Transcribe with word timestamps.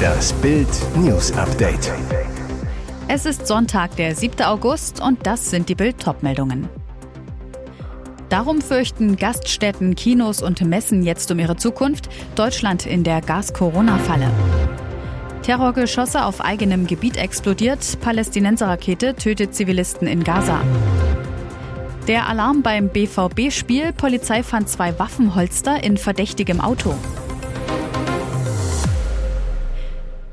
Das 0.00 0.32
Bild 0.34 0.68
News 0.96 1.32
Update. 1.32 1.92
Es 3.08 3.26
ist 3.26 3.46
Sonntag, 3.46 3.96
der 3.96 4.14
7. 4.14 4.42
August 4.42 5.00
und 5.00 5.26
das 5.26 5.50
sind 5.50 5.68
die 5.68 5.74
Bild 5.74 5.96
meldungen 6.22 6.68
Darum 8.28 8.60
fürchten 8.60 9.16
Gaststätten, 9.16 9.96
Kinos 9.96 10.40
und 10.40 10.60
Messen 10.62 11.02
jetzt 11.02 11.30
um 11.32 11.38
ihre 11.40 11.56
Zukunft. 11.56 12.08
Deutschland 12.36 12.86
in 12.86 13.02
der 13.02 13.20
Gas-Corona-Falle. 13.20 14.30
Terrorgeschosse 15.42 16.24
auf 16.24 16.40
eigenem 16.40 16.86
Gebiet 16.86 17.16
explodiert. 17.16 17.80
Palästinenserrakete 18.00 19.16
tötet 19.16 19.54
Zivilisten 19.54 20.06
in 20.06 20.22
Gaza. 20.22 20.60
Der 22.06 22.28
Alarm 22.28 22.62
beim 22.62 22.88
BVB-Spiel. 22.88 23.92
Polizei 23.92 24.42
fand 24.42 24.68
zwei 24.68 24.98
Waffenholster 24.98 25.82
in 25.82 25.96
verdächtigem 25.96 26.60
Auto. 26.60 26.94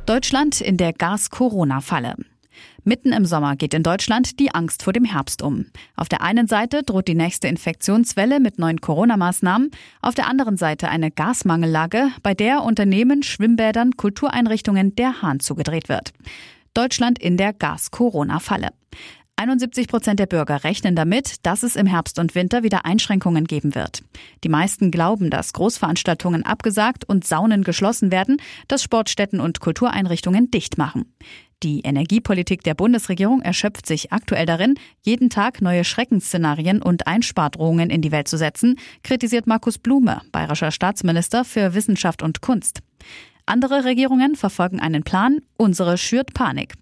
Deutschland 0.08 0.62
in 0.62 0.78
der 0.78 0.94
Gas-Corona-Falle. 0.94 2.16
Mitten 2.86 3.12
im 3.12 3.26
Sommer 3.26 3.58
geht 3.58 3.74
in 3.74 3.84
Deutschland 3.84 4.40
die 4.40 4.56
Angst 4.56 4.82
vor 4.82 4.94
dem 4.94 5.04
Herbst 5.04 5.42
um. 5.42 5.66
Auf 5.98 6.08
der 6.08 6.22
einen 6.22 6.48
Seite 6.48 6.82
droht 6.84 7.10
die 7.10 7.14
nächste 7.14 7.50
Infektionswelle 7.50 8.40
mit 8.40 8.58
neuen 8.58 8.80
Corona-Maßnahmen, 8.80 9.70
auf 10.02 10.16
der 10.16 10.28
anderen 10.28 10.56
Seite 10.56 10.88
eine 10.88 11.12
Gasmangellage, 11.12 12.08
bei 12.24 12.34
der 12.34 12.64
Unternehmen, 12.64 13.22
Schwimmbädern, 13.22 13.98
Kultureinrichtungen 13.98 14.96
der 14.96 15.22
Hahn 15.22 15.42
zugedreht 15.42 15.90
wird. 15.90 16.14
Deutschland 16.74 17.20
in 17.20 17.36
der 17.36 17.52
Gas-Corona-Falle. 17.52 18.70
71 19.40 19.88
Prozent 19.88 20.20
der 20.20 20.26
Bürger 20.26 20.64
rechnen 20.64 20.96
damit, 20.96 21.46
dass 21.46 21.62
es 21.62 21.76
im 21.76 21.86
Herbst 21.86 22.18
und 22.18 22.34
Winter 22.34 22.64
wieder 22.64 22.86
Einschränkungen 22.86 23.46
geben 23.46 23.76
wird. 23.76 24.02
Die 24.44 24.50
meisten 24.50 24.90
glauben, 24.90 25.30
dass 25.30 25.54
Großveranstaltungen 25.54 26.44
abgesagt 26.44 27.06
und 27.08 27.24
Saunen 27.24 27.64
geschlossen 27.64 28.12
werden, 28.12 28.42
dass 28.68 28.82
Sportstätten 28.82 29.40
und 29.40 29.60
Kultureinrichtungen 29.60 30.50
dicht 30.50 30.80
machen. 30.80 31.14
Die 31.62 31.82
Energiepolitik 31.82 32.64
der 32.64 32.74
Bundesregierung 32.74 33.42
erschöpft 33.42 33.86
sich 33.86 34.12
aktuell 34.12 34.48
darin, 34.48 34.74
jeden 35.04 35.30
Tag 35.30 35.62
neue 35.62 35.84
Schreckensszenarien 35.84 36.82
und 36.82 37.06
Einspardrohungen 37.06 37.92
in 37.92 38.02
die 38.02 38.12
Welt 38.12 38.28
zu 38.28 38.38
setzen, 38.38 38.80
kritisiert 39.04 39.46
Markus 39.46 39.78
Blume, 39.78 40.22
bayerischer 40.32 40.72
Staatsminister 40.72 41.46
für 41.46 41.76
Wissenschaft 41.76 42.24
und 42.24 42.42
Kunst. 42.42 42.82
Andere 43.50 43.86
Regierungen 43.86 44.36
verfolgen 44.36 44.82
einen 44.82 45.04
Plan, 45.04 45.40
unsere 45.56 45.98
schürt 45.98 46.34
Panik. 46.34 46.74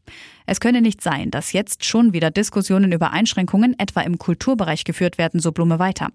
Es 0.48 0.60
könne 0.60 0.82
nicht 0.82 1.00
sein, 1.00 1.30
dass 1.30 1.54
jetzt 1.54 1.86
schon 1.86 2.12
wieder 2.12 2.32
Diskussionen 2.32 2.92
über 2.92 3.12
Einschränkungen 3.12 3.78
etwa 3.78 4.02
im 4.02 4.18
Kulturbereich 4.18 4.84
geführt 4.84 5.20
werden, 5.20 5.40
so 5.40 5.52
Blume 5.52 5.78
weiter. 5.78 6.10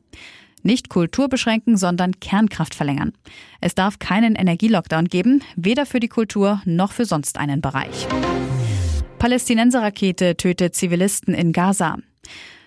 Nicht 0.64 0.88
Kultur 0.88 1.28
beschränken, 1.28 1.76
sondern 1.76 2.18
Kernkraft 2.18 2.74
verlängern. 2.74 3.12
Es 3.60 3.76
darf 3.76 4.00
keinen 4.00 4.34
Energielockdown 4.34 5.06
geben, 5.06 5.44
weder 5.54 5.86
für 5.86 6.00
die 6.00 6.08
Kultur 6.08 6.60
noch 6.64 6.90
für 6.90 7.04
sonst 7.04 7.38
einen 7.38 7.60
Bereich. 7.60 8.08
Palästinenserrakete 9.20 10.36
tötet 10.36 10.74
Zivilisten 10.74 11.32
in 11.32 11.52
Gaza. 11.52 11.96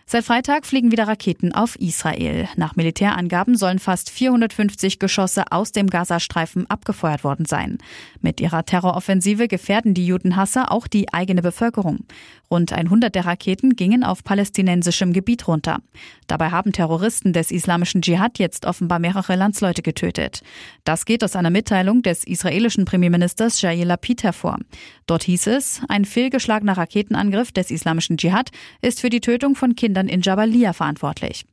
Seit 0.06 0.26
Freitag 0.26 0.66
fliegen 0.66 0.92
wieder 0.92 1.08
Raketen 1.08 1.54
auf 1.54 1.78
Israel. 1.80 2.48
Nach 2.58 2.76
Militärangaben 2.76 3.56
sollen 3.56 3.80
fast 3.80 4.10
450 4.10 5.00
Geschosse 5.00 5.46
aus 5.52 5.72
dem 5.72 5.90
Gazastreifen 5.90 6.70
abgefeuert 6.70 7.24
worden 7.24 7.46
sein. 7.46 7.78
Mit 8.22 8.42
ihrer 8.42 8.66
Terroroffensive 8.66 9.48
gefährden 9.48 9.94
die 9.94 10.06
Judenhasser 10.06 10.72
auch 10.72 10.88
die 10.88 11.12
eigene 11.14 11.42
Bevölkerung. 11.42 12.06
Rund 12.52 12.74
100 12.74 13.16
der 13.16 13.26
Raketen 13.26 13.76
gingen 13.76 14.04
auf 14.04 14.24
palästinensischem 14.24 15.14
Gebiet 15.14 15.48
runter. 15.48 15.80
Dabei 16.28 16.52
haben 16.52 16.74
Terroristen 16.74 17.34
des 17.34 17.50
islamischen 17.50 18.02
Dschihad 18.02 18.38
jetzt 18.38 18.66
offenbar 18.66 19.00
mehrere 19.00 19.36
Landsleute 19.36 19.82
getötet. 19.82 20.44
Das 20.84 21.06
geht 21.06 21.24
aus 21.24 21.36
einer 21.36 21.50
Mitteilung 21.50 22.04
des 22.04 22.24
israelischen 22.24 22.86
Premierministers 22.86 23.62
Jair 23.62 23.86
Lapid 23.86 24.24
hervor. 24.24 24.60
Dort 25.08 25.24
hieß 25.24 25.48
es, 25.48 25.82
ein 25.88 26.06
fehlgeschlagener 26.06 26.78
Raketenangriff 26.78 27.52
des 27.52 27.72
islamischen 27.72 28.18
Dschihad 28.18 28.52
ist 28.82 29.02
für 29.02 29.10
die 29.10 29.22
Tötung 29.22 29.56
von 29.56 29.76
Kindern 29.76 29.93
Kindern 29.94 30.08
in 30.08 30.22
Jabalia 30.22 30.74
verantwortlich. 30.74 31.46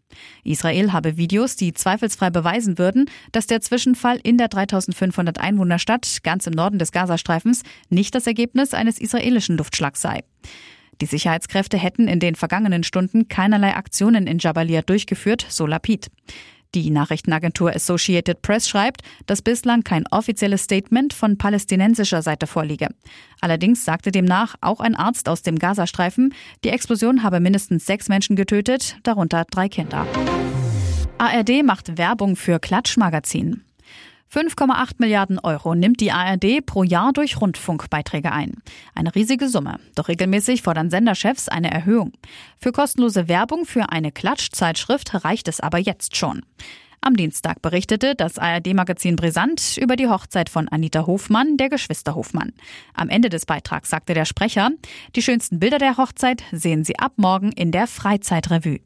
Israel 0.45 0.95
habe 0.95 1.19
Videos, 1.19 1.57
die 1.57 1.75
zweifelsfrei 1.75 2.31
beweisen 2.31 2.79
würden, 2.79 3.11
dass 3.33 3.47
der 3.47 3.61
Zwischenfall 3.61 4.19
in 4.23 4.39
der 4.39 4.49
3500 4.49 5.39
Einwohnerstadt 5.39 6.21
ganz 6.23 6.47
im 6.47 6.55
Norden 6.55 6.79
des 6.79 6.91
Gazastreifens 6.91 7.65
nicht 7.91 8.15
das 8.15 8.27
Ergebnis 8.27 8.73
eines 8.73 8.99
israelischen 8.99 9.59
Luftschlags 9.59 10.01
sei. 10.01 10.25
Die 11.03 11.07
Sicherheitskräfte 11.07 11.77
hätten 11.77 12.09
in 12.09 12.19
den 12.19 12.35
vergangenen 12.35 12.83
Stunden 12.83 13.29
keinerlei 13.29 13.77
Aktionen 13.77 14.27
in 14.27 14.39
Jabalia 14.39 14.81
durchgeführt, 14.81 15.45
so 15.47 15.67
Lapid. 15.67 16.11
Die 16.75 16.91
Nachrichtenagentur 16.91 17.75
Associated 17.75 18.43
Press 18.43 18.69
schreibt, 18.69 19.03
dass 19.27 19.43
bislang 19.43 19.83
kein 19.83 20.07
offizielles 20.11 20.63
Statement 20.63 21.13
von 21.13 21.37
palästinensischer 21.37 22.23
Seite 22.23 22.47
vorliege. 22.47 22.89
Allerdings 23.41 23.85
sagte 23.85 24.13
demnach 24.13 24.55
auch 24.61 24.81
ein 24.81 24.95
Arzt 24.95 25.29
aus 25.29 25.43
dem 25.43 25.59
Gazastreifen, 25.59 26.33
die 26.63 26.69
Explosion 26.69 27.23
habe 27.23 27.41
mindestens 27.41 27.87
sechs 27.87 28.09
Menschen 28.09 28.37
getötet, 28.37 28.99
darunter 29.03 29.45
drei 29.51 29.69
Kinder. 29.69 30.07
ARD 31.19 31.65
macht 31.65 31.99
Werbung 31.99 32.37
für 32.37 32.61
Klatschmagazin. 32.61 33.63
5,8 34.33 34.93
Milliarden 34.99 35.41
Euro 35.41 35.75
nimmt 35.75 36.01
die 36.01 36.13
ARD 36.13 36.65
pro 36.65 36.85
Jahr 36.85 37.13
durch 37.13 37.41
Rundfunkbeiträge 37.41 38.31
ein. 38.31 38.63
Eine 38.95 39.13
riesige 39.17 39.49
Summe. 39.49 39.81
Doch 39.97 40.07
regelmäßig 40.07 40.63
fordern 40.63 40.89
Senderchefs 40.89 41.49
eine 41.49 41.73
Erhöhung. 41.73 42.13
Für 42.61 42.71
kostenlose 42.71 43.27
Werbung 43.27 43.65
für 43.65 43.91
eine 43.91 44.13
Klatschzeitschrift 44.13 45.25
reicht 45.25 45.49
es 45.49 45.59
aber 45.59 45.79
jetzt 45.79 46.17
schon. 46.17 46.43
Am 47.01 47.17
Dienstag 47.17 47.61
berichtete 47.61 48.15
das 48.15 48.39
ARD-Magazin 48.39 49.17
Brisant 49.17 49.79
über 49.79 49.97
die 49.97 50.07
Hochzeit 50.07 50.49
von 50.49 50.69
Anita 50.69 51.07
Hofmann, 51.07 51.57
der 51.57 51.71
Geschwister 51.71 52.15
Hofmann. 52.15 52.53
Am 52.95 53.09
Ende 53.09 53.31
des 53.31 53.47
Beitrags 53.47 53.91
sagte 53.91 54.15
der 54.15 54.27
Sprecher, 54.27 54.71
die 55.17 55.23
schönsten 55.23 55.59
Bilder 55.59 55.79
der 55.79 55.97
Hochzeit 55.97 56.45
sehen 56.53 56.85
Sie 56.85 56.99
ab 56.99 57.15
morgen 57.17 57.51
in 57.53 57.73
der 57.73 57.89
Freizeitrevue. 57.89 58.81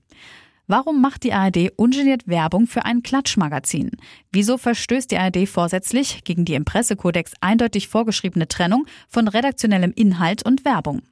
Warum 0.66 1.02
macht 1.02 1.24
die 1.24 1.34
ARD 1.34 1.72
ungeniert 1.76 2.26
Werbung 2.26 2.66
für 2.66 2.86
ein 2.86 3.02
Klatschmagazin? 3.02 3.90
Wieso 4.32 4.56
verstößt 4.56 5.10
die 5.10 5.18
ARD 5.18 5.46
vorsätzlich 5.46 6.24
gegen 6.24 6.46
die 6.46 6.54
im 6.54 6.64
Pressekodex 6.64 7.32
eindeutig 7.42 7.88
vorgeschriebene 7.88 8.48
Trennung 8.48 8.86
von 9.06 9.28
redaktionellem 9.28 9.92
Inhalt 9.94 10.42
und 10.42 10.64
Werbung? 10.64 11.02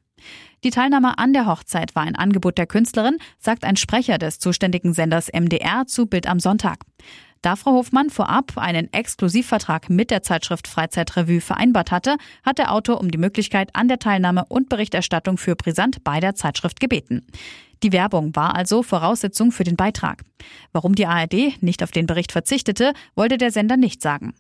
Die 0.65 0.71
Teilnahme 0.71 1.19
an 1.19 1.35
der 1.35 1.47
Hochzeit 1.47 1.95
war 1.95 2.05
ein 2.05 2.17
Angebot 2.17 2.57
der 2.57 2.67
Künstlerin, 2.67 3.19
sagt 3.39 3.65
ein 3.65 3.77
Sprecher 3.77 4.17
des 4.17 4.39
zuständigen 4.39 4.95
Senders 4.95 5.29
MDR 5.29 5.87
zu 5.87 6.07
Bild 6.07 6.27
am 6.27 6.41
Sonntag. 6.41 6.79
Da 7.43 7.57
Frau 7.57 7.73
Hofmann 7.73 8.09
vorab 8.09 8.57
einen 8.57 8.93
Exklusivvertrag 8.93 9.91
mit 9.91 10.13
der 10.13 10.23
Zeitschrift 10.23 10.69
Freizeitrevue 10.69 11.41
vereinbart 11.41 11.91
hatte, 11.91 12.17
hat 12.45 12.59
der 12.59 12.73
Autor 12.73 13.01
um 13.01 13.11
die 13.11 13.19
Möglichkeit 13.19 13.75
an 13.75 13.89
der 13.89 13.99
Teilnahme 13.99 14.45
und 14.49 14.69
Berichterstattung 14.69 15.39
für 15.39 15.57
Brisant 15.57 16.05
bei 16.05 16.21
der 16.21 16.37
Zeitschrift 16.37 16.79
gebeten. 16.79 17.27
Die 17.83 17.91
Werbung 17.91 18.35
war 18.37 18.55
also 18.55 18.85
Voraussetzung 18.85 19.51
für 19.51 19.65
den 19.65 19.75
Beitrag. 19.75 20.23
Warum 20.73 20.95
die 20.95 21.07
ARD 21.07 21.61
nicht 21.61 21.83
auf 21.83 21.91
den 21.91 22.07
Bericht 22.07 22.31
verzichtete, 22.31 22.93
wollte 23.17 23.39
der 23.39 23.51
Sender 23.51 23.77
nicht 23.77 24.03
sagen. 24.03 24.35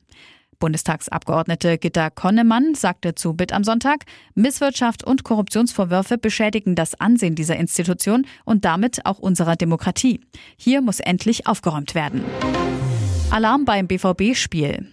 Bundestagsabgeordnete 0.60 1.78
Gitta 1.78 2.08
Konnemann 2.08 2.76
sagte 2.76 3.16
zu 3.16 3.34
Bild 3.34 3.52
am 3.52 3.64
Sonntag, 3.64 4.04
Misswirtschaft 4.36 5.02
und 5.02 5.24
Korruptionsvorwürfe 5.24 6.18
beschädigen 6.18 6.76
das 6.76 6.94
Ansehen 7.00 7.34
dieser 7.34 7.56
Institution 7.56 8.28
und 8.44 8.64
damit 8.64 9.04
auch 9.06 9.18
unserer 9.18 9.56
Demokratie. 9.56 10.20
Hier 10.56 10.80
muss 10.80 11.00
endlich 11.00 11.48
aufgeräumt 11.48 11.96
werden. 11.96 12.22
Alarm 13.32 13.64
beim 13.64 13.86
BVB-Spiel. 13.86 14.88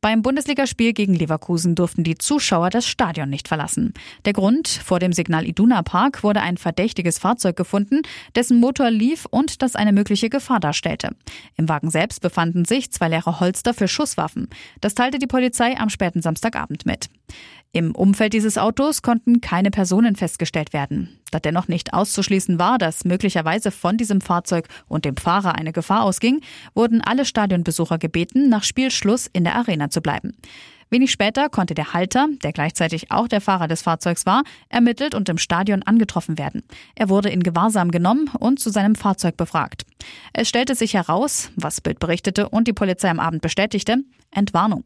Beim 0.00 0.22
Bundesligaspiel 0.22 0.92
gegen 0.92 1.14
Leverkusen 1.14 1.76
durften 1.76 2.02
die 2.02 2.18
Zuschauer 2.18 2.68
das 2.68 2.84
Stadion 2.84 3.30
nicht 3.30 3.46
verlassen. 3.46 3.94
Der 4.24 4.32
Grund, 4.32 4.66
vor 4.66 4.98
dem 4.98 5.12
Signal 5.12 5.46
Iduna 5.46 5.82
Park 5.82 6.24
wurde 6.24 6.40
ein 6.40 6.56
verdächtiges 6.56 7.20
Fahrzeug 7.20 7.54
gefunden, 7.54 8.02
dessen 8.34 8.58
Motor 8.58 8.90
lief 8.90 9.26
und 9.30 9.62
das 9.62 9.76
eine 9.76 9.92
mögliche 9.92 10.30
Gefahr 10.30 10.58
darstellte. 10.58 11.10
Im 11.54 11.68
Wagen 11.68 11.90
selbst 11.90 12.22
befanden 12.22 12.64
sich 12.64 12.90
zwei 12.90 13.06
leere 13.06 13.38
Holster 13.38 13.72
für 13.72 13.86
Schusswaffen. 13.86 14.48
Das 14.80 14.96
teilte 14.96 15.20
die 15.20 15.28
Polizei 15.28 15.76
am 15.78 15.88
späten 15.88 16.22
Samstagabend 16.22 16.86
mit. 16.86 17.08
Im 17.76 17.94
Umfeld 17.94 18.32
dieses 18.32 18.56
Autos 18.56 19.02
konnten 19.02 19.42
keine 19.42 19.70
Personen 19.70 20.16
festgestellt 20.16 20.72
werden. 20.72 21.18
Da 21.30 21.40
dennoch 21.40 21.68
nicht 21.68 21.92
auszuschließen 21.92 22.58
war, 22.58 22.78
dass 22.78 23.04
möglicherweise 23.04 23.70
von 23.70 23.98
diesem 23.98 24.22
Fahrzeug 24.22 24.66
und 24.88 25.04
dem 25.04 25.18
Fahrer 25.18 25.56
eine 25.56 25.74
Gefahr 25.74 26.02
ausging, 26.02 26.40
wurden 26.74 27.02
alle 27.02 27.26
Stadionbesucher 27.26 27.98
gebeten, 27.98 28.48
nach 28.48 28.64
Spielschluss 28.64 29.26
in 29.30 29.44
der 29.44 29.56
Arena 29.56 29.90
zu 29.90 30.00
bleiben. 30.00 30.32
Wenig 30.88 31.10
später 31.10 31.50
konnte 31.50 31.74
der 31.74 31.92
Halter, 31.92 32.28
der 32.42 32.54
gleichzeitig 32.54 33.10
auch 33.10 33.28
der 33.28 33.42
Fahrer 33.42 33.68
des 33.68 33.82
Fahrzeugs 33.82 34.24
war, 34.24 34.44
ermittelt 34.70 35.14
und 35.14 35.28
im 35.28 35.36
Stadion 35.36 35.82
angetroffen 35.82 36.38
werden. 36.38 36.62
Er 36.94 37.10
wurde 37.10 37.28
in 37.28 37.42
Gewahrsam 37.42 37.90
genommen 37.90 38.30
und 38.38 38.58
zu 38.58 38.70
seinem 38.70 38.94
Fahrzeug 38.94 39.36
befragt. 39.36 39.84
Es 40.32 40.48
stellte 40.48 40.74
sich 40.74 40.94
heraus, 40.94 41.50
was 41.56 41.80
Bild 41.80 41.98
berichtete 41.98 42.48
und 42.48 42.68
die 42.68 42.72
Polizei 42.72 43.10
am 43.10 43.20
Abend 43.20 43.42
bestätigte, 43.42 43.98
Entwarnung. 44.30 44.84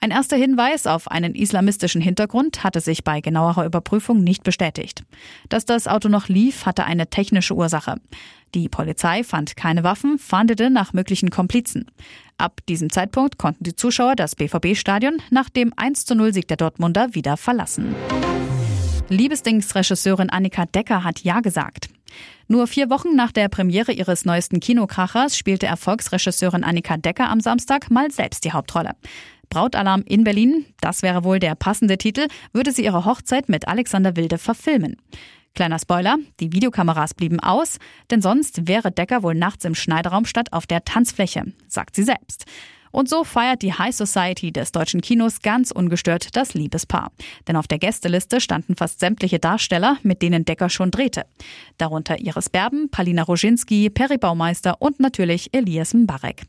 Ein 0.00 0.10
erster 0.10 0.36
Hinweis 0.36 0.86
auf 0.86 1.10
einen 1.10 1.34
islamistischen 1.34 2.00
Hintergrund 2.00 2.62
hatte 2.64 2.80
sich 2.80 3.04
bei 3.04 3.20
genauerer 3.20 3.64
Überprüfung 3.64 4.22
nicht 4.22 4.42
bestätigt. 4.42 5.04
Dass 5.48 5.64
das 5.64 5.88
Auto 5.88 6.08
noch 6.08 6.28
lief, 6.28 6.66
hatte 6.66 6.84
eine 6.84 7.08
technische 7.08 7.54
Ursache. 7.54 7.96
Die 8.54 8.68
Polizei 8.68 9.22
fand 9.22 9.56
keine 9.56 9.84
Waffen, 9.84 10.18
fahndete 10.18 10.70
nach 10.70 10.92
möglichen 10.92 11.30
Komplizen. 11.30 11.86
Ab 12.36 12.60
diesem 12.68 12.90
Zeitpunkt 12.90 13.38
konnten 13.38 13.64
die 13.64 13.76
Zuschauer 13.76 14.16
das 14.16 14.34
BVB-Stadion 14.34 15.18
nach 15.30 15.48
dem 15.48 15.72
1 15.76 16.04
zu 16.04 16.14
0 16.14 16.34
Sieg 16.34 16.48
der 16.48 16.56
Dortmunder 16.56 17.14
wieder 17.14 17.36
verlassen. 17.36 17.94
Liebesdings-Regisseurin 19.10 20.30
Annika 20.30 20.66
Decker 20.66 21.02
hat 21.02 21.20
Ja 21.24 21.40
gesagt. 21.40 21.88
Nur 22.46 22.68
vier 22.68 22.90
Wochen 22.90 23.16
nach 23.16 23.32
der 23.32 23.48
Premiere 23.48 23.90
ihres 23.92 24.24
neuesten 24.24 24.60
Kinokrachers 24.60 25.36
spielte 25.36 25.66
Erfolgsregisseurin 25.66 26.62
Annika 26.62 26.96
Decker 26.96 27.28
am 27.28 27.40
Samstag 27.40 27.90
mal 27.90 28.12
selbst 28.12 28.44
die 28.44 28.52
Hauptrolle. 28.52 28.92
Brautalarm 29.48 30.02
in 30.02 30.22
Berlin, 30.22 30.64
das 30.80 31.02
wäre 31.02 31.24
wohl 31.24 31.40
der 31.40 31.56
passende 31.56 31.98
Titel, 31.98 32.28
würde 32.52 32.70
sie 32.70 32.84
ihre 32.84 33.04
Hochzeit 33.04 33.48
mit 33.48 33.66
Alexander 33.66 34.14
Wilde 34.14 34.38
verfilmen. 34.38 34.96
Kleiner 35.56 35.80
Spoiler, 35.80 36.16
die 36.38 36.52
Videokameras 36.52 37.14
blieben 37.14 37.40
aus, 37.40 37.78
denn 38.12 38.22
sonst 38.22 38.68
wäre 38.68 38.92
Decker 38.92 39.24
wohl 39.24 39.34
nachts 39.34 39.64
im 39.64 39.74
Schneideraum 39.74 40.24
statt 40.24 40.52
auf 40.52 40.68
der 40.68 40.84
Tanzfläche, 40.84 41.52
sagt 41.66 41.96
sie 41.96 42.04
selbst. 42.04 42.46
Und 42.92 43.08
so 43.08 43.24
feiert 43.24 43.62
die 43.62 43.72
High 43.72 43.94
Society 43.94 44.52
des 44.52 44.72
deutschen 44.72 45.00
Kinos 45.00 45.42
ganz 45.42 45.70
ungestört 45.70 46.36
das 46.36 46.54
Liebespaar. 46.54 47.12
Denn 47.46 47.56
auf 47.56 47.68
der 47.68 47.78
Gästeliste 47.78 48.40
standen 48.40 48.76
fast 48.76 49.00
sämtliche 49.00 49.38
Darsteller, 49.38 49.98
mit 50.02 50.22
denen 50.22 50.44
Decker 50.44 50.68
schon 50.68 50.90
drehte. 50.90 51.24
Darunter 51.78 52.18
Iris 52.18 52.48
Berben, 52.48 52.90
Palina 52.90 53.22
Roginski, 53.22 53.90
Peri 53.90 54.18
Baumeister 54.18 54.76
und 54.80 55.00
natürlich 55.00 55.50
Elias 55.52 55.94
Mbarek. 55.94 56.42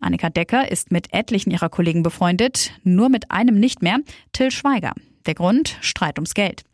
Annika 0.00 0.30
Decker 0.30 0.70
ist 0.70 0.90
mit 0.90 1.12
etlichen 1.12 1.50
ihrer 1.50 1.68
Kollegen 1.68 2.02
befreundet, 2.02 2.72
nur 2.84 3.08
mit 3.10 3.30
einem 3.30 3.60
nicht 3.60 3.82
mehr, 3.82 3.98
Till 4.32 4.50
Schweiger. 4.50 4.94
Der 5.30 5.36
Grund? 5.36 5.76
Streit 5.80 6.18
ums 6.18 6.34
Geld. 6.34 6.64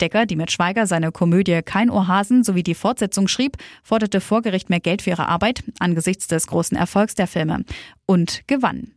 Decker, 0.00 0.24
die 0.24 0.36
mit 0.36 0.50
Schweiger 0.50 0.86
seine 0.86 1.12
Komödie 1.12 1.60
Kein 1.62 1.90
Ohrhasen 1.90 2.44
sowie 2.44 2.62
die 2.62 2.74
Fortsetzung 2.74 3.28
schrieb, 3.28 3.58
forderte 3.82 4.22
vor 4.22 4.40
Gericht 4.40 4.70
mehr 4.70 4.80
Geld 4.80 5.02
für 5.02 5.10
ihre 5.10 5.28
Arbeit 5.28 5.62
angesichts 5.80 6.26
des 6.26 6.46
großen 6.46 6.78
Erfolgs 6.78 7.14
der 7.14 7.26
Filme 7.26 7.66
und 8.06 8.40
gewann. 8.46 8.92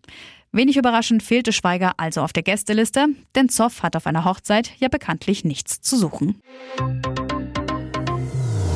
Wenig 0.54 0.78
überraschend 0.78 1.22
fehlte 1.22 1.52
Schweiger 1.52 1.96
also 1.98 2.22
auf 2.22 2.32
der 2.32 2.44
Gästeliste, 2.44 3.08
denn 3.36 3.50
Zoff 3.50 3.84
hat 3.84 3.98
auf 3.98 4.08
einer 4.08 4.24
Hochzeit 4.24 4.72
ja 4.78 4.88
bekanntlich 4.88 5.44
nichts 5.44 5.82
zu 5.82 5.98
suchen. 5.98 6.42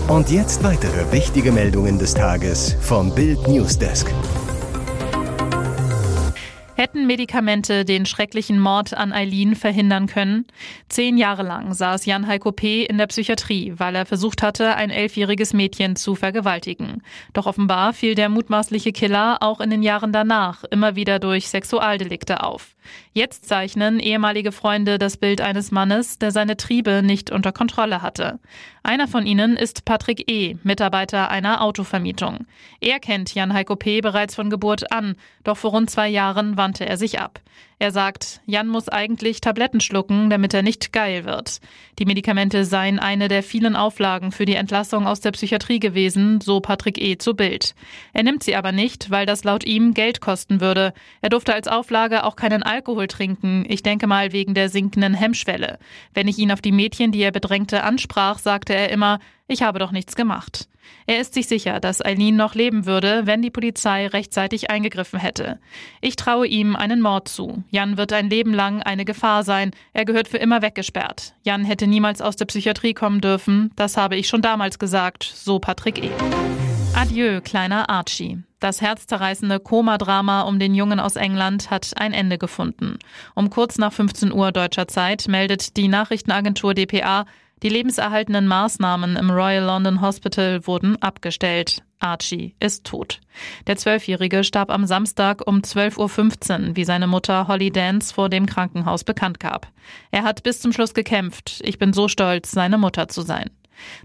Und 0.10 0.30
jetzt 0.30 0.62
weitere 0.62 1.10
wichtige 1.14 1.54
Meldungen 1.54 2.00
des 2.00 2.16
Tages 2.16 2.76
vom 2.82 3.16
Bild 3.16 3.48
Newsdesk. 3.48 4.14
Hätten 6.76 7.03
Medikamente 7.06 7.86
den 7.86 8.06
schrecklichen 8.06 8.60
Mord 8.60 8.94
an 8.94 9.14
Eileen 9.14 9.56
verhindern 9.56 10.08
können? 10.08 10.46
Zehn 10.90 11.18
Jahre 11.18 11.44
lang 11.44 11.74
saß 11.74 12.06
Jan 12.06 12.28
Heiko 12.28 12.52
P. 12.52 12.84
in 12.84 12.98
der 12.98 13.08
Psychiatrie, 13.08 13.74
weil 13.78 13.96
er 13.96 14.06
versucht 14.06 14.42
hatte, 14.42 14.76
ein 14.76 14.90
elfjähriges 14.90 15.54
Mädchen 15.54 15.96
zu 15.96 16.16
vergewaltigen. 16.16 17.02
Doch 17.34 17.46
offenbar 17.46 17.94
fiel 17.94 18.16
der 18.16 18.30
mutmaßliche 18.30 18.92
Killer 18.92 19.38
auch 19.42 19.62
in 19.62 19.70
den 19.70 19.84
Jahren 19.84 20.12
danach 20.12 20.64
immer 20.66 20.96
wieder 20.96 21.20
durch 21.20 21.50
Sexualdelikte 21.50 22.44
auf. 22.44 22.76
Jetzt 23.14 23.48
zeichnen 23.48 24.00
ehemalige 24.00 24.52
Freunde 24.52 24.98
das 24.98 25.18
Bild 25.18 25.42
eines 25.42 25.72
Mannes, 25.72 26.20
der 26.20 26.32
seine 26.32 26.58
Triebe 26.58 27.02
nicht 27.04 27.32
unter 27.32 27.52
Kontrolle 27.52 28.02
hatte. 28.02 28.40
Einer 28.82 29.08
von 29.08 29.26
ihnen 29.26 29.56
ist 29.56 29.86
Patrick 29.86 30.30
E., 30.30 30.58
Mitarbeiter 30.64 31.30
einer 31.30 31.62
Autovermietung. 31.62 32.46
Er 32.82 33.00
kennt 33.00 33.34
Jan 33.34 33.54
Heiko 33.54 33.76
P. 33.76 34.02
bereits 34.02 34.36
von 34.36 34.50
Geburt 34.50 34.92
an, 34.92 35.16
doch 35.44 35.58
vor 35.58 35.72
rund 35.72 35.90
zwei 35.90 36.10
Jahren 36.10 36.58
wandte 36.58 36.86
er 36.86 36.93
sich 36.98 37.20
ab. 37.20 37.42
Er 37.80 37.92
sagt, 37.92 38.40
Jan 38.46 38.70
muss 38.70 38.88
eigentlich 38.88 39.42
Tabletten 39.42 39.82
schlucken, 39.82 40.30
damit 40.30 40.54
er 40.54 40.62
nicht 40.62 40.94
geil 40.94 41.26
wird. 41.26 41.60
Die 42.00 42.06
Medikamente 42.06 42.64
seien 42.64 42.98
eine 42.98 43.28
der 43.28 43.44
vielen 43.44 43.76
Auflagen 43.76 44.32
für 44.32 44.46
die 44.46 44.56
Entlassung 44.56 45.06
aus 45.06 45.20
der 45.20 45.32
Psychiatrie 45.32 45.80
gewesen, 45.80 46.40
so 46.40 46.62
Patrick 46.62 47.02
E. 47.02 47.18
zu 47.18 47.36
Bild. 47.36 47.76
Er 48.14 48.24
nimmt 48.24 48.44
sie 48.44 48.56
aber 48.56 48.72
nicht, 48.72 49.12
weil 49.12 49.26
das 49.26 49.44
laut 49.44 49.66
ihm 49.66 49.94
Geld 49.94 50.22
kosten 50.22 50.62
würde. 50.62 50.94
Er 51.22 51.30
durfte 51.30 51.54
als 51.54 51.68
Auflage 51.68 52.24
auch 52.24 52.36
keinen 52.36 52.64
Alkohol 52.64 53.08
trinken, 53.08 53.66
ich 53.68 53.84
denke 53.84 54.08
mal 54.08 54.32
wegen 54.32 54.54
der 54.54 54.70
sinkenden 54.70 55.14
Hemmschwelle. 55.14 55.78
Wenn 56.14 56.28
ich 56.28 56.38
ihn 56.38 56.52
auf 56.52 56.62
die 56.62 56.72
Mädchen, 56.72 57.12
die 57.12 57.22
er 57.22 57.32
bedrängte, 57.32 57.84
ansprach, 57.84 58.40
sagte 58.40 58.74
er 58.74 58.90
immer, 58.90 59.20
ich 59.54 59.62
habe 59.62 59.80
doch 59.80 59.92
nichts 59.92 60.16
gemacht. 60.16 60.68
Er 61.06 61.20
ist 61.20 61.34
sich 61.34 61.48
sicher, 61.48 61.80
dass 61.80 62.04
Eileen 62.04 62.36
noch 62.36 62.56
leben 62.56 62.86
würde, 62.86 63.22
wenn 63.26 63.42
die 63.42 63.52
Polizei 63.52 64.08
rechtzeitig 64.08 64.70
eingegriffen 64.70 65.20
hätte. 65.20 65.60
Ich 66.02 66.16
traue 66.16 66.48
ihm 66.48 66.76
einen 66.76 67.02
Mord 67.02 67.28
zu. 67.28 67.64
Jan 67.70 67.98
wird 67.98 68.14
ein 68.14 68.30
Leben 68.30 68.54
lang 68.54 68.82
eine 68.82 69.06
Gefahr 69.06 69.44
sein. 69.44 69.72
Er 69.94 70.06
gehört 70.06 70.28
für 70.28 70.38
immer 70.38 70.62
weggesperrt. 70.62 71.36
Jan 71.44 71.66
hätte 71.66 71.88
niemals 71.88 72.22
aus 72.22 72.36
der 72.36 72.46
Psychiatrie 72.46 72.94
kommen 72.94 73.22
dürfen. 73.22 73.72
Das 73.76 73.96
habe 73.96 74.16
ich 74.16 74.28
schon 74.28 74.42
damals 74.42 74.80
gesagt, 74.80 75.24
so 75.24 75.60
Patrick 75.60 76.04
E. 76.04 76.10
Adieu, 76.96 77.42
kleiner 77.42 77.90
Archie. 77.90 78.40
Das 78.60 78.82
herzzerreißende 78.82 79.60
Koma-Drama 79.60 80.42
um 80.42 80.58
den 80.58 80.74
Jungen 80.74 81.00
aus 81.00 81.16
England 81.16 81.70
hat 81.70 81.92
ein 81.98 82.14
Ende 82.14 82.38
gefunden. 82.38 82.98
Um 83.36 83.50
kurz 83.50 83.78
nach 83.78 83.92
15 83.92 84.32
Uhr 84.32 84.52
deutscher 84.52 84.88
Zeit 84.88 85.28
meldet 85.28 85.76
die 85.76 85.90
Nachrichtenagentur 85.90 86.74
dpa, 86.74 87.26
die 87.64 87.70
lebenserhaltenden 87.70 88.46
Maßnahmen 88.46 89.16
im 89.16 89.32
Royal 89.32 89.64
London 89.64 90.02
Hospital 90.02 90.68
wurden 90.68 91.02
abgestellt. 91.02 91.82
Archie 92.00 92.54
ist 92.60 92.84
tot. 92.84 93.22
Der 93.66 93.78
Zwölfjährige 93.78 94.44
starb 94.44 94.70
am 94.70 94.86
Samstag 94.86 95.48
um 95.48 95.60
12.15 95.60 96.70
Uhr, 96.70 96.76
wie 96.76 96.84
seine 96.84 97.08
Mutter 97.08 97.48
Holly 97.48 97.72
Dance 97.72 98.14
vor 98.14 98.28
dem 98.28 98.46
Krankenhaus 98.46 99.06
bekannt 99.06 99.40
gab. 99.40 99.68
Er 100.12 100.24
hat 100.24 100.44
bis 100.44 100.60
zum 100.60 100.74
Schluss 100.74 100.94
gekämpft. 100.94 101.62
Ich 101.64 101.80
bin 101.80 101.94
so 101.94 102.10
stolz, 102.10 102.52
seine 102.52 102.78
Mutter 102.78 103.08
zu 103.08 103.22
sein. 103.22 103.50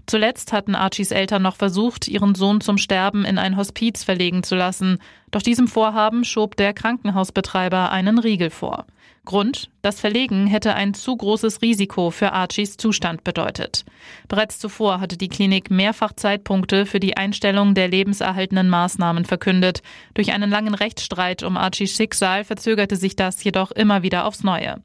Zuletzt 0.05 0.51
hatten 0.53 0.75
Archies 0.75 1.11
Eltern 1.11 1.41
noch 1.41 1.55
versucht, 1.55 2.07
ihren 2.07 2.35
Sohn 2.35 2.61
zum 2.61 2.77
Sterben 2.77 3.25
in 3.25 3.37
ein 3.37 3.57
Hospiz 3.57 4.03
verlegen 4.03 4.43
zu 4.43 4.55
lassen. 4.55 4.99
Doch 5.31 5.41
diesem 5.41 5.67
Vorhaben 5.67 6.23
schob 6.23 6.55
der 6.55 6.73
Krankenhausbetreiber 6.73 7.91
einen 7.91 8.17
Riegel 8.17 8.49
vor. 8.49 8.85
Grund, 9.25 9.69
das 9.83 9.99
Verlegen 9.99 10.47
hätte 10.47 10.73
ein 10.73 10.93
zu 10.95 11.15
großes 11.15 11.61
Risiko 11.61 12.09
für 12.09 12.31
Archies 12.31 12.77
Zustand 12.77 13.23
bedeutet. 13.23 13.85
Bereits 14.27 14.57
zuvor 14.57 14.99
hatte 14.99 15.17
die 15.17 15.27
Klinik 15.27 15.69
mehrfach 15.69 16.13
Zeitpunkte 16.13 16.87
für 16.87 16.99
die 16.99 17.15
Einstellung 17.15 17.75
der 17.75 17.89
lebenserhaltenden 17.89 18.69
Maßnahmen 18.69 19.25
verkündet. 19.25 19.81
Durch 20.15 20.33
einen 20.33 20.49
langen 20.49 20.73
Rechtsstreit 20.73 21.43
um 21.43 21.57
Archies 21.57 21.95
Schicksal 21.95 22.43
verzögerte 22.43 22.95
sich 22.95 23.15
das 23.15 23.43
jedoch 23.43 23.71
immer 23.71 24.01
wieder 24.01 24.25
aufs 24.25 24.43
Neue. 24.43 24.81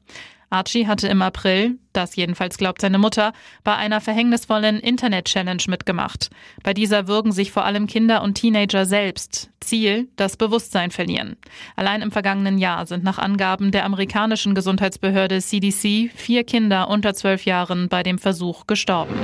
Archie 0.49 0.87
hatte 0.87 1.07
im 1.07 1.21
April, 1.21 1.77
das 1.93 2.15
jedenfalls 2.15 2.57
glaubt 2.57 2.81
seine 2.81 2.97
Mutter, 2.97 3.33
bei 3.63 3.75
einer 3.75 4.01
verhängnisvollen 4.01 4.79
Internet-Challenge 4.79 5.63
mitgemacht. 5.67 6.29
Bei 6.63 6.73
dieser 6.73 7.07
würgen 7.07 7.31
sich 7.31 7.51
vor 7.51 7.65
allem 7.65 7.87
Kinder 7.87 8.21
und 8.21 8.35
Teenager 8.35 8.85
selbst. 8.85 9.49
Ziel, 9.59 10.07
das 10.15 10.37
Bewusstsein 10.37 10.91
verlieren. 10.91 11.37
Allein 11.75 12.01
im 12.01 12.11
vergangenen 12.11 12.57
Jahr 12.57 12.85
sind 12.85 13.03
nach 13.03 13.17
Angaben 13.17 13.71
der 13.71 13.85
amerikanischen 13.85 14.55
Gesundheitsbehörde 14.55 15.41
CDC 15.41 16.11
vier 16.13 16.43
Kinder 16.43 16.89
unter 16.89 17.13
zwölf 17.13 17.45
Jahren 17.45 17.89
bei 17.89 18.03
dem 18.03 18.19
Versuch 18.19 18.67
gestorben. 18.67 19.15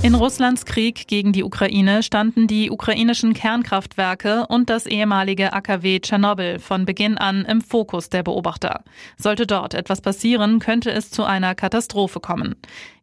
In 0.00 0.14
Russlands 0.14 0.64
Krieg 0.64 1.08
gegen 1.08 1.32
die 1.32 1.42
Ukraine 1.42 2.04
standen 2.04 2.46
die 2.46 2.70
ukrainischen 2.70 3.34
Kernkraftwerke 3.34 4.46
und 4.48 4.70
das 4.70 4.86
ehemalige 4.86 5.52
AKW 5.52 5.98
Tschernobyl 5.98 6.60
von 6.60 6.84
Beginn 6.84 7.18
an 7.18 7.44
im 7.44 7.60
Fokus 7.60 8.08
der 8.08 8.22
Beobachter. 8.22 8.84
Sollte 9.16 9.44
dort 9.44 9.74
etwas 9.74 10.00
passieren, 10.00 10.60
könnte 10.60 10.92
es 10.92 11.10
zu 11.10 11.24
einer 11.24 11.56
Katastrophe 11.56 12.20
kommen. 12.20 12.54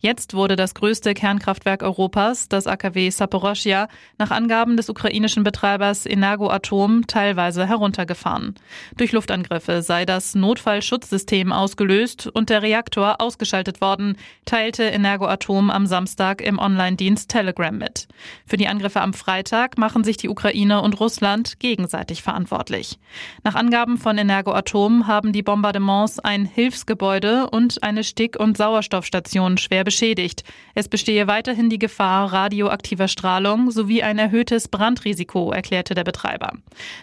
Jetzt 0.05 0.35
wurde 0.35 0.55
das 0.55 0.75
größte 0.75 1.15
Kernkraftwerk 1.15 1.81
Europas, 1.81 2.47
das 2.47 2.67
AKW 2.67 3.09
Saporoschia, 3.09 3.87
nach 4.19 4.29
Angaben 4.29 4.77
des 4.77 4.87
ukrainischen 4.87 5.43
Betreibers 5.43 6.05
Energoatom 6.05 7.07
teilweise 7.07 7.65
heruntergefahren. 7.65 8.53
Durch 8.97 9.13
Luftangriffe 9.13 9.81
sei 9.81 10.05
das 10.05 10.35
Notfallschutzsystem 10.35 11.51
ausgelöst 11.51 12.27
und 12.27 12.51
der 12.51 12.61
Reaktor 12.61 13.19
ausgeschaltet 13.19 13.81
worden, 13.81 14.15
teilte 14.45 14.83
Energoatom 14.83 15.71
am 15.71 15.87
Samstag 15.87 16.39
im 16.39 16.59
Online-Dienst 16.59 17.31
Telegram 17.31 17.75
mit. 17.75 18.07
Für 18.45 18.57
die 18.57 18.67
Angriffe 18.67 19.01
am 19.01 19.15
Freitag 19.15 19.79
machen 19.79 20.03
sich 20.03 20.17
die 20.17 20.29
Ukraine 20.29 20.83
und 20.83 20.99
Russland 20.99 21.59
gegenseitig 21.59 22.21
verantwortlich. 22.21 22.99
Nach 23.43 23.55
Angaben 23.55 23.97
von 23.97 24.19
Energoatom 24.19 25.07
haben 25.07 25.33
die 25.33 25.41
Bombardements 25.41 26.19
ein 26.19 26.45
Hilfsgebäude 26.45 27.49
und 27.49 27.81
eine 27.81 28.03
Stick- 28.03 28.39
und 28.39 28.55
Sauerstoffstation 28.55 29.57
schwer 29.57 29.83
beschädigt 29.83 29.94
beschädigt. 29.95 30.43
Es 30.73 30.89
bestehe 30.89 31.25
weiterhin 31.27 31.69
die 31.69 31.79
Gefahr 31.79 32.33
radioaktiver 32.33 33.07
Strahlung 33.07 33.71
sowie 33.71 34.03
ein 34.03 34.19
erhöhtes 34.19 34.67
Brandrisiko, 34.67 35.51
erklärte 35.51 35.93
der 35.93 36.03
Betreiber. 36.03 36.51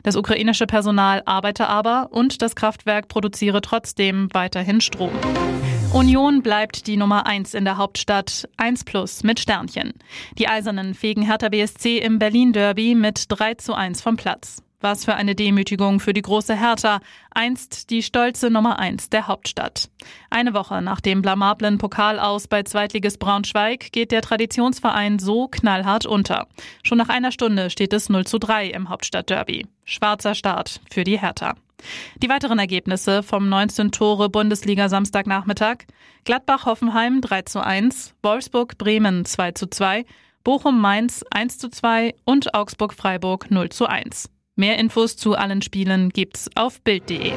Das 0.03 0.15
ukrainische 0.15 0.67
Personal 0.67 1.23
arbeite 1.25 1.69
aber 1.69 2.09
und 2.11 2.43
das 2.43 2.55
Kraftwerk 2.55 3.09
produziere 3.09 3.63
trotzdem 3.63 4.29
weiterhin 4.35 4.83
Strom. 4.83 5.13
Union 5.95 6.43
bleibt 6.43 6.87
die 6.87 6.99
Nummer 6.99 7.27
1 7.27 7.55
in 7.55 7.65
der 7.65 7.79
Hauptstadt, 7.79 8.47
1 8.59 8.85
plus 8.85 9.23
mit 9.23 9.41
Sternchen. 9.41 9.95
Die 10.37 10.49
Eisernen 10.49 10.93
fegen 10.93 11.23
Hertha 11.23 11.49
BSC 11.49 11.97
im 11.97 12.19
Berlin 12.19 12.53
Derby 12.53 12.95
mit 12.95 13.25
3 13.29 13.55
zu 13.55 13.73
1 13.73 14.03
vom 14.03 14.17
Platz. 14.17 14.63
Was 14.83 15.05
für 15.05 15.15
eine 15.15 15.37
Demütigung 15.37 16.01
für 16.01 16.13
die 16.13 16.23
große 16.23 16.57
Hertha, 16.57 17.01
einst 17.31 17.91
die 17.91 18.03
stolze 18.03 18.51
Nummer 18.51 18.81
eins 18.81 19.09
der 19.09 19.29
Hauptstadt. 19.29 19.89
Eine 20.29 20.55
Woche 20.55 20.83
nach 20.83 21.01
dem 21.01 21.23
blamablen 21.23 21.79
Pokal 21.79 22.19
aus 22.19 22.49
bei 22.49 22.65
Zweitliges 22.65 23.17
Braunschweig 23.17 23.93
geht 23.93 24.11
der 24.11 24.23
Traditionsverein 24.23 25.21
so 25.21 25.47
knallhart 25.47 26.05
unter. 26.05 26.49
Schon 26.83 26.99
nach 26.99 27.09
einer 27.09 27.31
Stunde 27.31 27.71
steht 27.71 27.93
es 27.93 28.09
0 28.09 28.27
zu 28.27 28.39
3 28.39 28.71
im 28.71 28.89
Hauptstadtderby. 28.89 29.67
Schwarzer 29.85 30.35
Start 30.35 30.81
für 30.91 31.05
die 31.05 31.21
Hertha. 31.21 31.55
Die 32.17 32.29
weiteren 32.29 32.59
Ergebnisse 32.59 33.23
vom 33.23 33.49
19 33.49 33.93
Tore 33.93 34.31
Bundesliga 34.31 34.89
Samstagnachmittag. 34.89 35.85
Gladbach-Hoffenheim 36.25 37.21
3 37.21 37.43
zu 37.43 37.65
1, 37.65 38.15
Wolfsburg-Bremen 38.23 39.25
2 39.25 39.53
zu 39.53 39.69
2, 39.69 40.05
Bochum-Mainz 40.43 41.25
1 41.31 41.59
zu 41.59 41.69
2 41.69 42.15
und 42.25 42.55
Augsburg-Freiburg 42.55 43.51
0 43.51 43.69
zu 43.69 43.87
1. 43.87 44.29
Mehr 44.55 44.79
Infos 44.79 45.17
zu 45.17 45.35
allen 45.35 45.63
Spielen 45.63 46.11
gibt's 46.11 46.51
auf 46.57 46.83
Bild.de. 46.83 47.33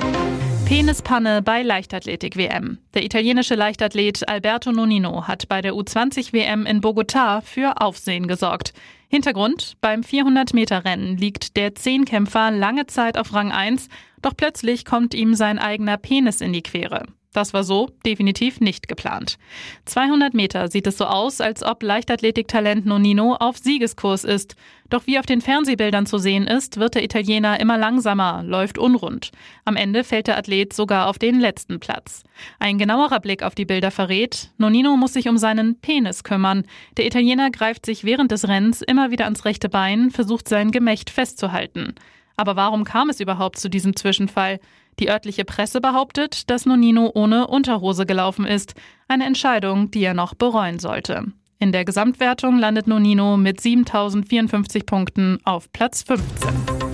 Penispanne 0.65 1.41
bei 1.41 1.63
Leichtathletik-WM. 1.63 2.79
Der 2.93 3.05
italienische 3.05 3.55
Leichtathlet 3.55 4.27
Alberto 4.27 4.73
Nonino 4.73 5.25
hat 5.25 5.47
bei 5.47 5.61
der 5.61 5.75
U20-WM 5.75 6.65
in 6.65 6.81
Bogotá 6.81 7.39
für 7.39 7.79
Aufsehen 7.79 8.27
gesorgt. 8.27 8.73
Hintergrund, 9.07 9.77
beim 9.79 10.01
400-Meter-Rennen 10.01 11.15
liegt 11.15 11.55
der 11.55 11.73
Zehnkämpfer 11.73 12.51
lange 12.51 12.85
Zeit 12.87 13.17
auf 13.17 13.33
Rang 13.33 13.53
1, 13.53 13.87
doch 14.21 14.35
plötzlich 14.35 14.83
kommt 14.83 15.13
ihm 15.13 15.35
sein 15.35 15.57
eigener 15.57 15.95
Penis 15.95 16.41
in 16.41 16.51
die 16.51 16.63
Quere. 16.63 17.05
Das 17.35 17.53
war 17.53 17.65
so 17.65 17.89
definitiv 18.05 18.61
nicht 18.61 18.87
geplant. 18.87 19.37
200 19.83 20.33
Meter 20.33 20.69
sieht 20.69 20.87
es 20.87 20.97
so 20.97 21.03
aus, 21.03 21.41
als 21.41 21.63
ob 21.63 21.83
Leichtathletiktalent 21.83 22.85
Nonino 22.85 23.35
auf 23.35 23.57
Siegeskurs 23.57 24.23
ist. 24.23 24.55
Doch 24.89 25.05
wie 25.05 25.19
auf 25.19 25.25
den 25.25 25.41
Fernsehbildern 25.41 26.05
zu 26.05 26.17
sehen 26.17 26.47
ist, 26.47 26.79
wird 26.79 26.95
der 26.95 27.03
Italiener 27.03 27.59
immer 27.59 27.77
langsamer, 27.77 28.41
läuft 28.41 28.77
unrund. 28.77 29.31
Am 29.65 29.75
Ende 29.75 30.05
fällt 30.05 30.27
der 30.27 30.37
Athlet 30.37 30.71
sogar 30.71 31.09
auf 31.09 31.19
den 31.19 31.41
letzten 31.41 31.81
Platz. 31.81 32.23
Ein 32.57 32.77
genauerer 32.77 33.19
Blick 33.19 33.43
auf 33.43 33.53
die 33.53 33.65
Bilder 33.65 33.91
verrät, 33.91 34.51
Nonino 34.57 34.95
muss 34.95 35.11
sich 35.11 35.27
um 35.27 35.37
seinen 35.37 35.77
Penis 35.81 36.23
kümmern. 36.23 36.63
Der 36.95 37.05
Italiener 37.05 37.51
greift 37.51 37.85
sich 37.85 38.05
während 38.05 38.31
des 38.31 38.47
Rennens 38.47 38.81
immer 38.81 39.11
wieder 39.11 39.25
ans 39.25 39.43
rechte 39.43 39.67
Bein, 39.67 40.09
versucht 40.09 40.47
sein 40.47 40.71
Gemächt 40.71 41.09
festzuhalten. 41.09 41.95
Aber 42.37 42.55
warum 42.55 42.85
kam 42.85 43.09
es 43.09 43.19
überhaupt 43.19 43.57
zu 43.59 43.69
diesem 43.69 43.95
Zwischenfall? 43.95 44.59
Die 44.99 45.09
örtliche 45.09 45.45
Presse 45.45 45.81
behauptet, 45.81 46.49
dass 46.49 46.65
Nonino 46.65 47.11
ohne 47.13 47.47
Unterhose 47.47 48.05
gelaufen 48.05 48.45
ist. 48.45 48.75
Eine 49.07 49.25
Entscheidung, 49.25 49.91
die 49.91 50.03
er 50.03 50.13
noch 50.13 50.33
bereuen 50.35 50.79
sollte. 50.79 51.25
In 51.59 51.71
der 51.71 51.85
Gesamtwertung 51.85 52.59
landet 52.59 52.87
Nonino 52.87 53.37
mit 53.37 53.61
7054 53.61 54.85
Punkten 54.85 55.39
auf 55.43 55.71
Platz 55.71 56.03
15. 56.03 56.85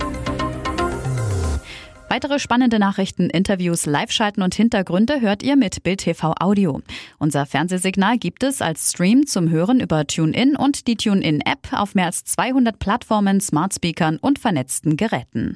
Weitere 2.12 2.38
spannende 2.38 2.78
Nachrichten, 2.78 3.30
Interviews, 3.30 3.86
Live-Schalten 3.86 4.42
und 4.42 4.54
Hintergründe 4.54 5.22
hört 5.22 5.42
ihr 5.42 5.56
mit 5.56 5.82
Bild 5.82 6.00
TV 6.00 6.34
Audio. 6.38 6.82
Unser 7.18 7.46
Fernsehsignal 7.46 8.18
gibt 8.18 8.42
es 8.42 8.60
als 8.60 8.90
Stream 8.90 9.26
zum 9.26 9.48
Hören 9.48 9.80
über 9.80 10.06
TuneIn 10.06 10.54
und 10.54 10.86
die 10.88 10.96
TuneIn-App 10.96 11.72
auf 11.72 11.94
mehr 11.94 12.06
als 12.06 12.24
200 12.24 12.78
Plattformen, 12.78 13.40
Smartspeakern 13.40 14.18
und 14.18 14.38
vernetzten 14.38 14.98
Geräten. 14.98 15.50